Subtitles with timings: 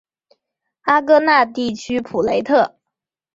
[0.81, 2.75] 阿戈讷地区普雷特。